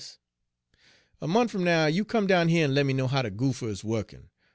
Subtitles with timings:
[1.21, 3.83] A mont' fum now you come down heah en lemme know how de goopher is
[3.83, 4.29] wukkin'.